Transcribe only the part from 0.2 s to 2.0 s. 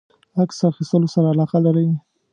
عکس اخیستلو سره علاقه لری؟